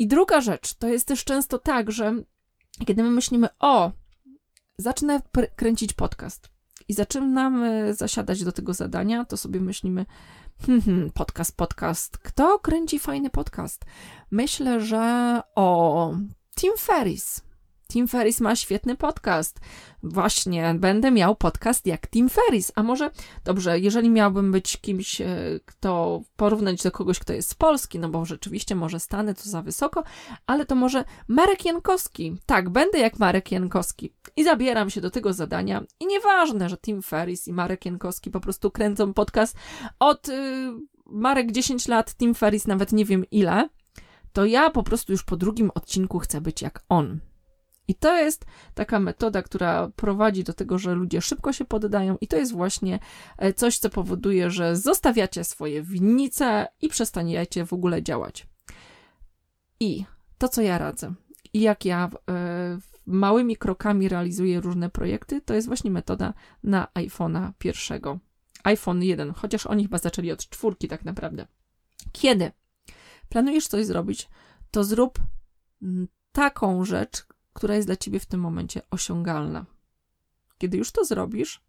[0.01, 2.15] I druga rzecz, to jest też często tak, że
[2.87, 3.93] kiedy my myślimy, o,
[4.79, 5.23] zacznę
[5.57, 6.49] kręcić podcast
[6.89, 10.07] i zaczynamy zasiadać do tego zadania, to sobie myślimy,
[10.67, 12.19] hmm, hmm, podcast, podcast.
[12.19, 13.85] Kto kręci fajny podcast?
[14.31, 16.15] Myślę, że o
[16.57, 17.41] Tim Ferris.
[17.91, 19.61] Tim Ferris ma świetny podcast.
[20.03, 22.73] Właśnie, będę miał podcast jak Tim Ferris.
[22.75, 23.11] A może,
[23.45, 25.27] dobrze, jeżeli miałbym być kimś, e,
[25.65, 29.63] kto porównać do kogoś, kto jest z Polski, no bo rzeczywiście może Stany to za
[29.63, 30.05] wysoko,
[30.47, 32.37] ale to może Marek Jankowski.
[32.47, 34.13] Tak, będę jak Marek Jankowski.
[34.37, 35.83] I zabieram się do tego zadania.
[36.01, 39.57] I nieważne, że Tim Ferris i Marek Jankowski po prostu kręcą podcast
[39.99, 40.73] od y,
[41.07, 43.69] Marek 10 lat, Tim Ferris nawet nie wiem ile.
[44.33, 47.21] To ja po prostu już po drugim odcinku chcę być jak on.
[47.91, 52.29] I to jest taka metoda, która prowadzi do tego, że ludzie szybko się poddają, i
[52.29, 52.99] to jest właśnie
[53.39, 58.47] e, coś, co powoduje, że zostawiacie swoje winnice i przestaniecie w ogóle działać.
[59.81, 60.05] I
[60.39, 61.15] to, co ja radzę,
[61.53, 67.53] i jak ja e, małymi krokami realizuję różne projekty, to jest właśnie metoda na iPhone'a
[67.59, 68.19] pierwszego.
[68.65, 71.47] iPhone 1, chociaż oni chyba zaczęli od czwórki tak naprawdę.
[72.13, 72.53] Kiedy
[73.29, 74.29] planujesz coś zrobić,
[74.71, 75.19] to zrób
[76.33, 77.27] taką rzecz,
[77.61, 79.67] która jest dla ciebie w tym momencie osiągalna.
[80.59, 81.63] Kiedy już to zrobisz,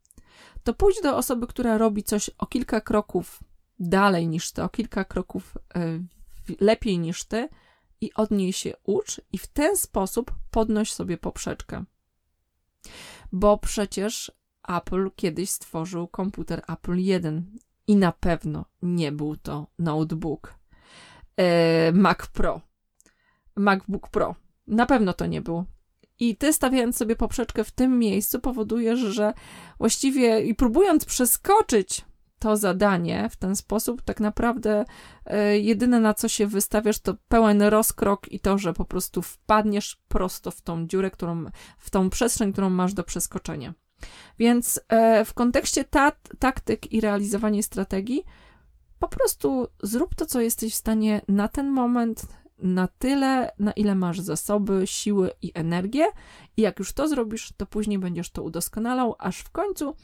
[0.64, 3.40] to pójdź do osoby, która robi coś o kilka kroków
[3.80, 6.04] dalej niż ty, o kilka kroków y,
[6.60, 7.50] lepiej niż ty
[8.02, 11.84] i od niej się ucz i w ten sposób podnoś sobie poprzeczkę.
[13.32, 14.32] Bo przecież
[14.68, 20.54] Apple kiedyś stworzył komputer Apple 1 i na pewno nie był to notebook
[21.38, 22.62] e, Mac Pro.
[23.56, 24.36] MacBook Pro.
[24.68, 25.66] Na pewno to nie był.
[26.22, 29.34] I ty stawiając sobie poprzeczkę w tym miejscu powodujesz, że
[29.78, 32.06] właściwie i próbując przeskoczyć
[32.40, 34.86] to zadanie w ten sposób, tak naprawdę
[35.26, 40.02] e, jedyne na co się wystawiasz to pełen rozkrok i to, że po prostu wpadniesz
[40.08, 41.46] prosto w tą dziurę, którą,
[41.78, 43.74] w tą przestrzeń, którą masz do przeskoczenia.
[44.40, 48.24] Więc e, w kontekście ta, taktyk i realizowania strategii,
[49.00, 52.26] po prostu zrób to, co jesteś w stanie na ten moment,
[52.62, 56.06] na tyle, na ile masz zasoby, siły i energię,
[56.58, 59.96] i jak już to zrobisz, to później będziesz to udoskonalał, aż w końcu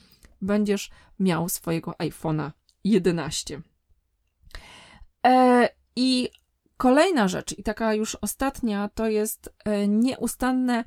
[0.42, 2.52] będziesz miał swojego iPhone'a
[2.84, 3.62] 11.
[5.26, 6.30] E, I
[6.78, 10.84] kolejna rzecz, i taka już ostatnia, to jest e, nieustanne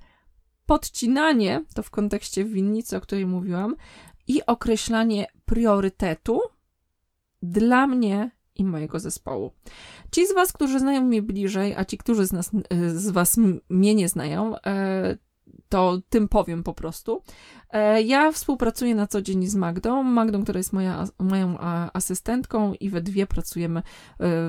[0.67, 3.77] podcinanie, to w kontekście winnicy, o której mówiłam,
[4.27, 6.41] i określanie priorytetu
[7.43, 9.53] dla mnie i mojego zespołu.
[10.11, 12.51] Ci z Was, którzy znają mnie bliżej, a ci, którzy z, nas,
[12.95, 13.37] z Was
[13.71, 15.19] mnie nie znają, e,
[15.69, 17.23] to tym powiem po prostu.
[17.71, 20.03] E, ja współpracuję na co dzień z Magdą.
[20.03, 21.59] Magdą, która jest moja, moją
[21.93, 23.83] asystentką i we dwie pracujemy, e,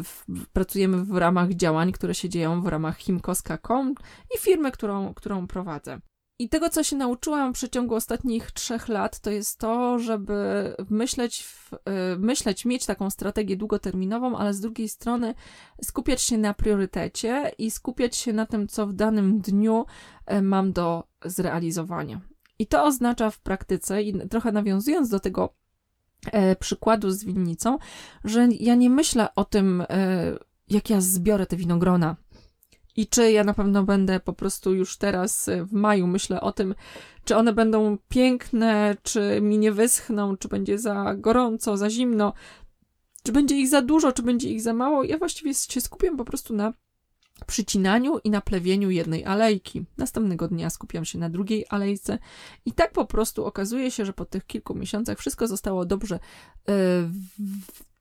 [0.04, 3.96] w, pracujemy w ramach działań, które się dzieją w ramach himkoska.com
[4.36, 6.00] i firmy, którą, którą prowadzę.
[6.42, 10.34] I tego, co się nauczyłam w przeciągu ostatnich trzech lat, to jest to, żeby
[10.90, 11.78] myśleć, w, y,
[12.20, 15.34] myśleć, mieć taką strategię długoterminową, ale z drugiej strony
[15.84, 19.86] skupiać się na priorytecie i skupiać się na tym, co w danym dniu
[20.32, 22.22] y, mam do zrealizowania.
[22.60, 25.54] I to oznacza w praktyce, i trochę nawiązując do tego
[26.32, 27.78] e, przykładu z winnicą,
[28.24, 29.84] że ja nie myślę o tym,
[30.70, 32.16] jak ja zbiorę te winogrona
[32.96, 36.52] i czy ja na pewno będę po prostu już teraz y, w maju myślę o
[36.52, 36.76] tym,
[37.26, 42.34] czy one będą piękne, czy mi nie wyschną, czy będzie za gorąco, za zimno,
[43.24, 45.04] czy będzie ich za dużo, czy będzie ich za mało.
[45.04, 46.74] Ja właściwie się skupiam po prostu na
[47.46, 49.86] przycinaniu i na plewieniu jednej alejki.
[49.98, 52.20] Następnego dnia skupiam się na drugiej alejce
[52.66, 56.20] i tak po prostu okazuje się, że po tych kilku miesiącach wszystko zostało dobrze
[56.68, 56.74] yy,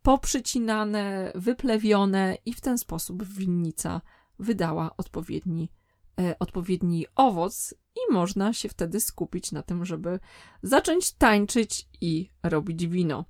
[0.03, 4.01] poprzycinane, wyplewione i w ten sposób winnica
[4.41, 5.73] wydała odpowiedni,
[6.21, 10.19] e, odpowiedni owoc, i można się wtedy skupić na tym, żeby
[10.63, 13.25] zacząć tańczyć i robić wino.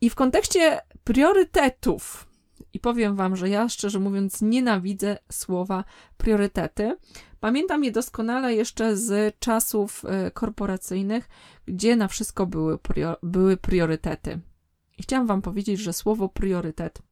[0.00, 2.28] I w kontekście priorytetów,
[2.72, 5.84] i powiem Wam, że ja szczerze mówiąc nienawidzę słowa
[6.16, 6.96] priorytety.
[7.40, 11.28] Pamiętam je doskonale jeszcze z czasów e, korporacyjnych,
[11.66, 12.78] gdzie na wszystko były,
[13.22, 14.40] były priorytety.
[14.98, 17.02] I chciałam Wam powiedzieć, że słowo priorytet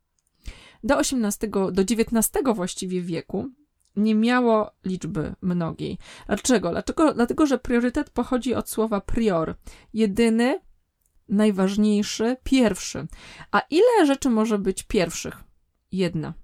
[0.84, 3.48] do XVIII, do XIX właściwie wieku
[3.96, 5.98] nie miało liczby mnogiej.
[6.26, 6.70] Dlaczego?
[6.70, 7.14] Dlaczego?
[7.14, 9.54] Dlatego, że priorytet pochodzi od słowa prior.
[9.94, 10.60] Jedyny,
[11.28, 13.06] najważniejszy, pierwszy.
[13.50, 15.44] A ile rzeczy może być pierwszych?
[15.92, 16.34] Jedna.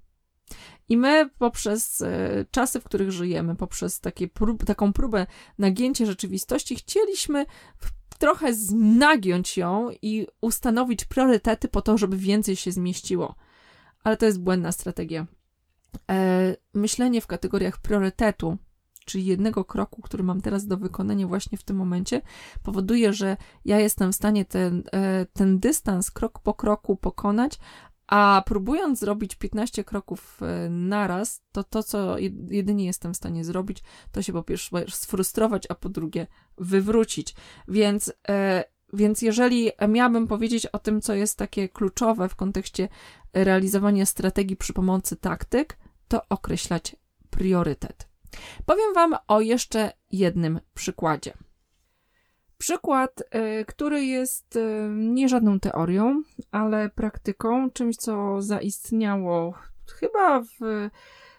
[0.89, 5.27] I my poprzez e, czasy, w których żyjemy, poprzez takie prób, taką próbę
[5.59, 7.47] nagięcia rzeczywistości, chcieliśmy
[8.19, 13.35] trochę znagiąć ją i ustanowić priorytety po to, żeby więcej się zmieściło
[14.07, 15.27] ale to jest błędna strategia.
[16.11, 18.59] e, myślenie w kategoriach priorytetu,
[19.05, 22.21] czyli jednego kroku, który mam teraz do wykonania właśnie w tym momencie,
[22.63, 27.59] powoduje, że ja jestem w stanie ten, e, ten dystans krok po kroku pokonać,
[28.07, 32.19] a próbując zrobić 15 kroków e, naraz, to to, co
[32.51, 36.27] jedynie jestem w stanie zrobić, to się po pierwsze sfrustrować, a po drugie
[36.59, 37.35] wywrócić.
[37.69, 38.13] Więc,
[38.93, 42.89] więc jeżeli miałabym powiedzieć o tym, co jest takie kluczowe w kontekście
[43.33, 46.97] realizowania strategii przy pomocy taktyk, to określać
[47.31, 48.09] priorytet.
[48.67, 51.35] Powiem Wam o jeszcze jednym przykładzie.
[52.59, 53.23] Przykład,
[53.61, 59.55] y, który jest y, nie żadną teorią, ale praktyką, czymś, co zaistniało
[60.01, 60.91] chyba w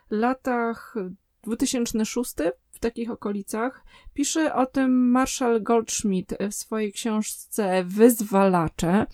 [0.09, 0.95] latach
[1.43, 2.33] 2006
[2.77, 3.83] w takich okolicach.
[4.13, 9.05] Pisze o tym Marshall Goldschmidt w swojej książce Wyzwalacze,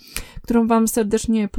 [0.41, 1.49] którą Wam serdecznie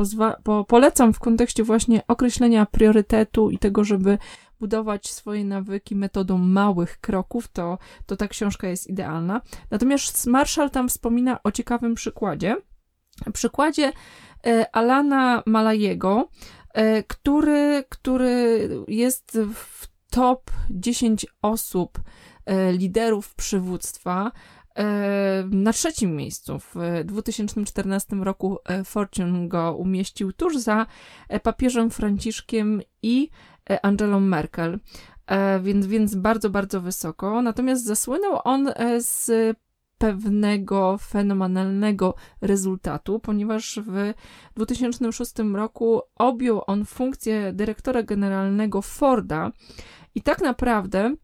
[0.44, 4.18] po polecam w kontekście właśnie określenia priorytetu i tego, żeby
[4.60, 9.40] budować swoje nawyki metodą małych kroków, to, to ta książka jest idealna.
[9.70, 12.56] Natomiast Marshall tam wspomina o ciekawym przykładzie.
[13.32, 13.92] Przykładzie
[14.46, 16.28] e, Alana Malajego,
[16.74, 22.00] e, który, który jest w top 10 osób,
[22.46, 24.32] e, liderów przywództwa,
[25.50, 26.58] na trzecim miejscu.
[26.58, 30.86] W 2014 roku Fortune go umieścił tuż za
[31.42, 33.30] papieżem Franciszkiem i
[33.70, 34.78] E, Angelą Merkel,
[35.26, 37.42] e, więc, więc bardzo, bardzo wysoko.
[37.42, 39.30] Natomiast zasłynął on e, z
[39.98, 44.14] pewnego fenomenalnego rezultatu, ponieważ w
[44.56, 49.50] 2006 roku objął on funkcję dyrektora generalnego Forda
[50.14, 51.14] i tak naprawdę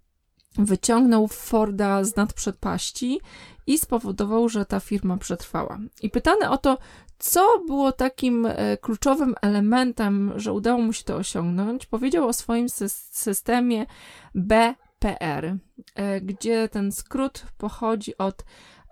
[0.58, 3.20] wyciągnął Forda z nadprzepaści
[3.66, 5.78] i spowodował, że ta firma przetrwała.
[6.02, 6.78] I pytany o to,
[7.18, 12.68] co było takim e, kluczowym elementem, że udało mu się to osiągnąć, powiedział o swoim
[12.68, 13.86] systemie
[14.34, 15.56] BPR,
[15.94, 18.44] e, gdzie ten skrót pochodzi od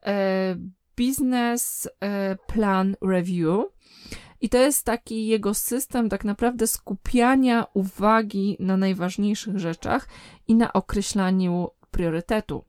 [0.06, 0.56] e,
[0.96, 1.88] Business
[2.46, 3.64] Plan Review.
[4.40, 10.09] I to jest taki jego system tak naprawdę skupiania uwagi na najważniejszych rzeczach
[10.48, 12.64] i na określaniu priorytetu.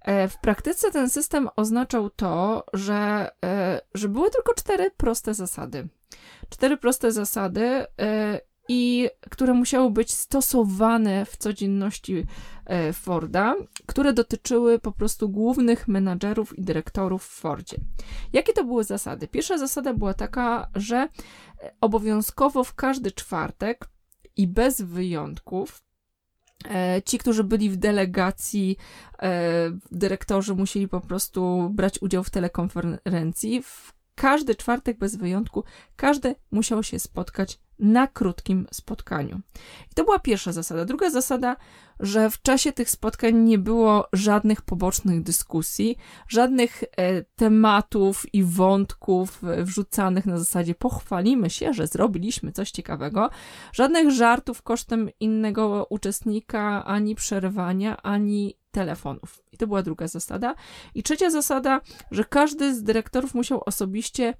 [0.00, 5.88] E, w praktyce ten system oznaczał to, że, e, że były tylko cztery proste zasady.
[6.48, 12.26] Cztery proste zasady, e, i które musiały być stosowane w codzienności
[12.92, 17.76] Forda, które dotyczyły po prostu głównych menadżerów i dyrektorów w Fordzie.
[18.32, 19.28] Jakie to były zasady?
[19.28, 21.08] Pierwsza zasada była taka, że
[21.80, 23.88] obowiązkowo w każdy czwartek
[24.36, 25.82] i bez wyjątków
[26.70, 28.76] E, ci, którzy byli w delegacji,
[29.22, 33.62] e, dyrektorzy musieli po prostu brać udział w telekonferencji.
[33.62, 35.64] W każdy czwartek bez wyjątku,
[35.96, 39.40] każdy musiał się spotkać na krótkim spotkaniu.
[39.90, 40.84] I to była pierwsza zasada.
[40.84, 41.56] Druga zasada,
[42.00, 45.96] że w czasie tych spotkań nie było żadnych pobocznych dyskusji,
[46.28, 53.30] żadnych e, tematów i wątków e, wrzucanych na zasadzie pochwalimy się, że zrobiliśmy coś ciekawego,
[53.72, 59.42] żadnych żartów kosztem innego uczestnika, ani przerywania, ani telefonów.
[59.52, 60.54] I to była druga zasada.
[60.94, 64.34] I trzecia zasada, że każdy z dyrektorów musiał osobiście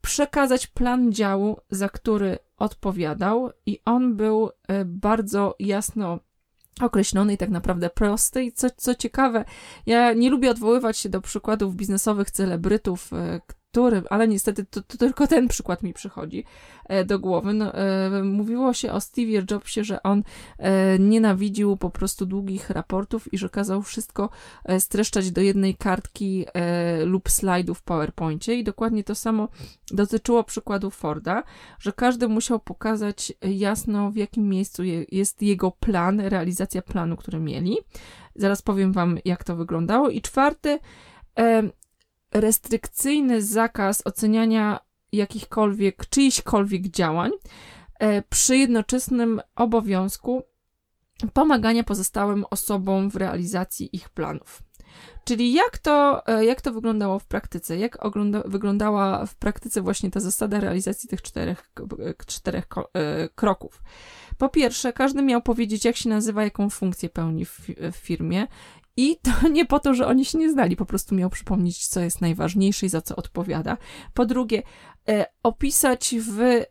[0.00, 6.18] przekazać plan działu, za który odpowiadał, i on był e, bardzo jasno
[6.80, 8.44] określony i tak naprawdę prosty.
[8.44, 9.44] I co, co ciekawe,
[9.86, 14.96] ja nie lubię odwoływać się do przykładów biznesowych celebrytów, e, którym, ale niestety to, to,
[14.96, 16.44] tylko ten przykład mi przychodzi
[16.84, 17.52] e, do głowy.
[17.54, 20.22] No, e, mówiło się o Steve'ie Jobsie, że on
[20.58, 24.30] e, nienawidził po prostu długich raportów i że kazał wszystko
[24.78, 26.46] streszczać do jednej kartki
[27.04, 29.48] lub slajdu w PowerPoincie i dokładnie to samo
[29.90, 31.42] dotyczyło przykładu Forda,
[31.78, 37.40] że każdy musiał pokazać jasno w jakim miejscu je, jest jego plan, realizacja planu, który
[37.40, 37.78] mieli.
[38.34, 40.10] Zaraz powiem wam jak to wyglądało.
[40.10, 40.78] I czwarty
[42.32, 44.80] restrykcyjny zakaz oceniania
[45.12, 47.30] jakichkolwiek, czyichkolwiek działań
[47.98, 50.42] e, przy jednoczesnym obowiązku
[51.32, 54.62] pomagania pozostałym osobom w realizacji ich planów.
[55.24, 57.78] Czyli jak to, e, jak to wyglądało w praktyce?
[57.78, 61.72] Jak ogląda, wyglądała w praktyce właśnie ta zasada realizacji tych czterech,
[62.26, 63.82] czterech e, kroków?
[64.38, 67.60] Po pierwsze, każdy miał powiedzieć, jak się nazywa, jaką funkcję pełni w,
[67.92, 68.46] w firmie,
[69.00, 72.00] i to nie po to, że oni się nie znali, po prostu miał przypomnieć, co
[72.00, 73.76] jest najważniejsze i za co odpowiada.
[74.14, 74.62] Po drugie,
[75.08, 76.66] e, opisać w, e,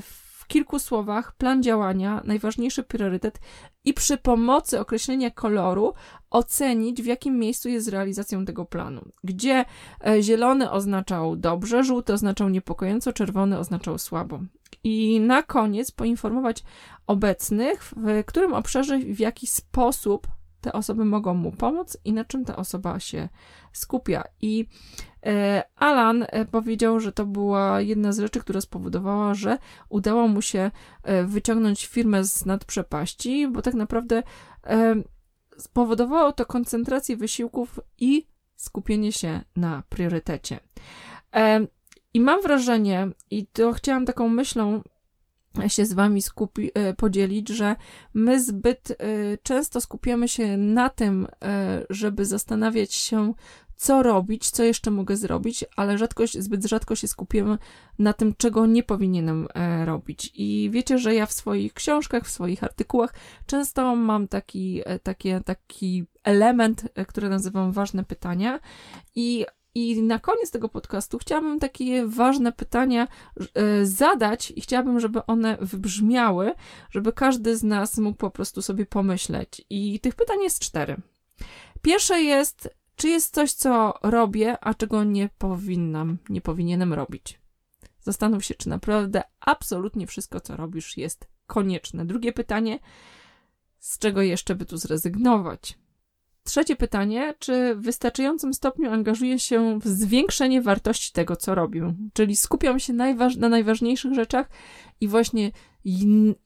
[0.00, 3.40] w kilku słowach plan działania, najważniejszy priorytet
[3.84, 5.92] i przy pomocy określenia koloru
[6.30, 9.08] ocenić, w jakim miejscu jest realizacją tego planu.
[9.24, 9.64] Gdzie
[10.06, 14.40] e, zielony oznaczał dobrze, żółty oznaczał niepokojąco, czerwony oznaczał słabo.
[14.84, 16.64] i na koniec poinformować
[17.06, 22.44] obecnych, w którym obszarze, w jaki sposób te osoby mogą mu pomóc i na czym
[22.44, 23.28] ta osoba się
[23.72, 24.24] skupia.
[24.40, 24.66] I
[25.26, 30.42] e, Alan e, powiedział, że to była jedna z rzeczy, która spowodowała, że udało mu
[30.42, 30.70] się
[31.02, 34.22] e, wyciągnąć firmę z nadprzepaści, bo tak naprawdę
[35.58, 40.60] spowodowało to koncentrację wysiłków i skupienie się na priorytecie.
[42.14, 44.82] I mam wrażenie, i to chciałam taką myślą
[45.68, 47.76] się z wami skupi, e, podzielić, że
[48.14, 48.94] my zbyt e,
[49.42, 53.34] często skupiamy się na tym, e, żeby zastanawiać się,
[53.76, 57.58] co robić, co jeszcze mogę zrobić, ale rzadko, zbyt rzadko się skupiamy
[57.98, 59.48] na tym, czego nie powinienem
[59.84, 60.32] robić.
[60.34, 63.14] I wiecie, że ja w swoich książkach, w swoich artykułach
[63.46, 68.60] często mam taki, taki, taki element, który nazywam ważne pytania
[69.14, 69.46] i
[69.78, 73.08] i na koniec tego podcastu chciałabym takie ważne pytania
[73.54, 76.52] e, zadać i chciałabym, żeby one wybrzmiały,
[76.90, 79.64] żeby każdy z nas mógł po prostu sobie pomyśleć.
[79.70, 80.96] I tych pytań jest cztery.
[81.82, 87.40] Pierwsze jest, czy jest coś, co robię, a czego nie powinnam, nie powinienem robić.
[88.00, 92.06] Zastanów się, czy naprawdę absolutnie wszystko, co robisz, jest konieczne.
[92.06, 92.78] Drugie pytanie,
[93.78, 95.78] z czego jeszcze by tu zrezygnować?
[96.48, 101.94] Trzecie pytanie, czy w wystarczającym stopniu angażuję się w zwiększenie wartości tego, co robię?
[102.12, 104.48] Czyli skupiam się najważ na najważniejszych rzeczach
[105.00, 105.50] i właśnie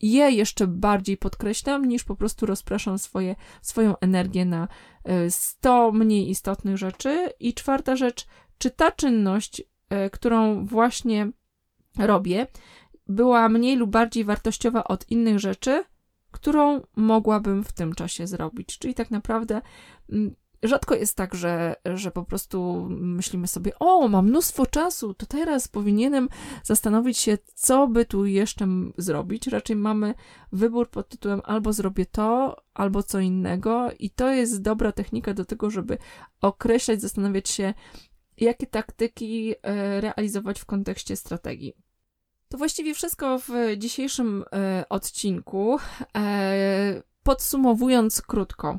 [0.00, 4.68] je jeszcze bardziej podkreślam, niż po prostu rozpraszam swoje, swoją energię na
[5.28, 7.28] 100 e, mniej istotnych rzeczy.
[7.40, 8.26] I czwarta rzecz,
[8.58, 11.30] czy ta czynność, e, którą właśnie
[11.98, 12.46] robię,
[13.06, 15.84] była mniej lub bardziej wartościowa od innych rzeczy,
[16.42, 18.78] którą mogłabym w tym czasie zrobić.
[18.78, 19.62] Czyli tak naprawdę
[20.12, 25.26] mm, rzadko jest tak, że, że po prostu myślimy sobie, o, mam mnóstwo czasu, to
[25.26, 26.28] teraz powinienem
[26.62, 28.66] zastanowić się, co by tu jeszcze
[28.98, 29.46] zrobić.
[29.46, 30.14] Raczej mamy
[30.52, 35.44] wybór pod tytułem albo zrobię to, albo co innego, i to jest dobra technika do
[35.44, 35.98] tego, żeby
[36.40, 37.74] określać, zastanawiać się,
[38.36, 41.74] jakie taktyki e, realizować w kontekście strategii.
[42.52, 45.78] To właściwie wszystko w dzisiejszym e, odcinku.
[46.16, 48.78] E, podsumowując krótko,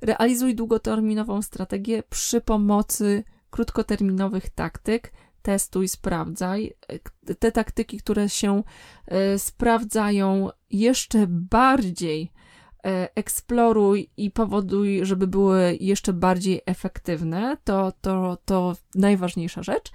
[0.00, 5.12] realizuj długoterminową strategię przy pomocy krótkoterminowych taktyk.
[5.42, 6.74] Testuj, sprawdzaj.
[7.28, 8.62] E, te taktyki, które się
[9.36, 12.32] sprawdzają jeszcze bardziej,
[13.14, 17.56] eksploruj i powoduj, żeby były jeszcze bardziej efektywne.
[17.64, 19.90] To, to, to najważniejsza rzecz.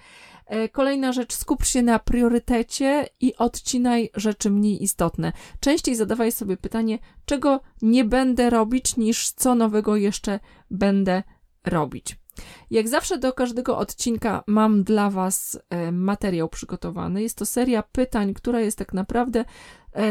[0.46, 5.32] E, kolejna rzecz, skup się na priorytecie i odcinaj rzeczy mniej istotne.
[5.60, 10.40] Częściej zadawaj sobie pytanie, czego nie będę robić, niż co nowego jeszcze
[10.72, 11.24] będę
[11.66, 12.18] robić.
[12.72, 17.22] Jak zawsze do każdego odcinka mam dla Was e, materiał przygotowany.
[17.22, 19.46] Jest to seria pytań, która jest tak naprawdę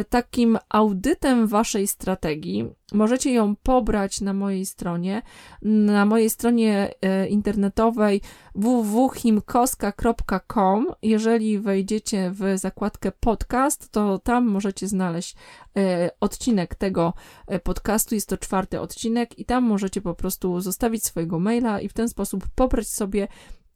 [0.08, 2.70] takim audytem waszej strategii.
[2.92, 5.22] Możecie ją pobrać na mojej stronie,
[5.62, 8.20] na mojej stronie e, internetowej
[8.54, 10.86] www.himkoska.com.
[11.02, 15.36] Jeżeli wejdziecie w zakładkę podcast, to tam możecie znaleźć
[15.76, 17.14] e, odcinek tego
[17.62, 18.14] podcastu.
[18.14, 22.08] Jest to czwarty odcinek i tam możecie po prostu zostawić swojego maila i w ten
[22.08, 23.28] sposób pobrać sobie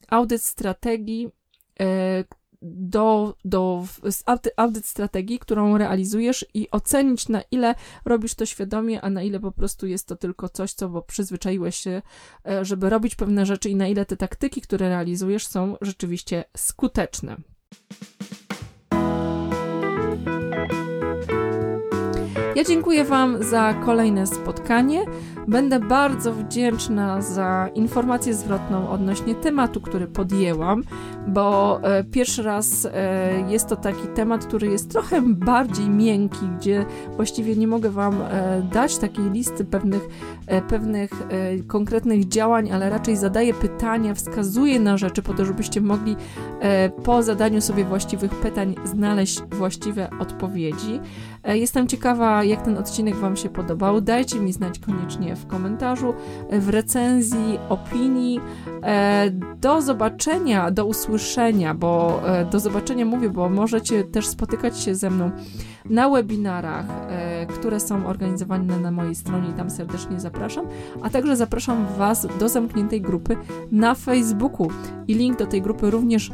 [0.09, 1.29] audyt strategii,
[2.63, 3.85] do, do
[4.57, 9.53] audyt strategii, którą realizujesz i ocenić, na ile robisz to świadomie, a na ile po
[9.53, 12.03] prostu jest to tylko coś, co bo przyzwyczaiłeś się,
[12.49, 17.37] e, żeby robić pewne rzeczy i na ile te taktyki, które realizujesz, są rzeczywiście skuteczne.
[22.57, 25.05] Ja dziękuję Wam za kolejne spotkanie.
[25.49, 30.83] Będę bardzo wdzięczna za informację zwrotną odnośnie tematu, który podjęłam,
[31.27, 36.87] bo e, pierwszy raz e, jest to taki temat, który jest trochę bardziej miękki, gdzie
[37.17, 40.09] właściwie nie mogę Wam e, dać takiej listy pewnych,
[40.47, 45.81] e, pewnych e, konkretnych działań, ale raczej zadaję pytania, wskazuję na rzeczy po to, żebyście
[45.81, 46.17] mogli
[46.61, 51.01] e, po zadaniu sobie właściwych pytań znaleźć właściwe odpowiedzi.
[51.47, 54.01] Jestem ciekawa, jak ten odcinek Wam się podobał.
[54.01, 56.15] Dajcie mi znać koniecznie w komentarzu,
[56.51, 58.41] w recenzji, opinii.
[58.83, 59.31] E,
[59.61, 65.11] do zobaczenia, do usłyszenia, bo e, do zobaczenia mówię, bo możecie też spotykać się ze
[65.11, 65.31] mną
[65.85, 70.67] na webinarach, e, które są organizowane na mojej stronie i tam serdecznie zapraszam,
[71.03, 73.37] a także zapraszam Was do zamkniętej grupy
[73.73, 74.71] na Facebooku
[75.09, 76.31] i link do tej grupy również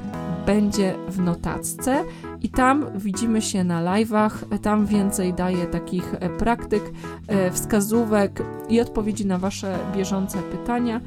[0.46, 2.04] będzie w notatce
[2.42, 6.82] i tam widzimy się na live'ach, tam więcej daję takich e, praktyk,
[7.28, 11.00] e, wskazówek i odpowiedzi na Wasze bieżące pytania.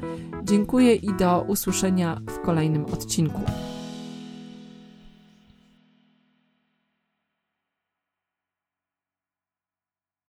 [0.44, 3.40] Dziękuję i do usłyszenia w kolejnym odcinku.